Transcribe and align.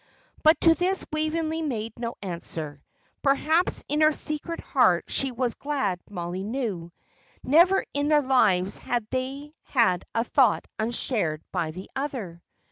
But 0.41 0.59
to 0.61 0.73
this 0.73 1.05
Waveney 1.13 1.61
made 1.61 1.99
no 1.99 2.15
answer. 2.23 2.81
Perhaps 3.21 3.83
in 3.87 4.01
her 4.01 4.11
secret 4.11 4.59
heart 4.59 5.05
she 5.09 5.31
was 5.31 5.53
glad 5.53 5.99
Mollie 6.09 6.43
knew. 6.43 6.91
Never 7.43 7.85
in 7.93 8.07
their 8.07 8.23
lives 8.23 8.79
had 8.79 9.05
they 9.11 9.53
had 9.61 10.03
a 10.15 10.23
thought 10.23 10.65
unshared 10.79 11.43
by 11.51 11.69
the 11.69 11.87
other. 11.95 12.41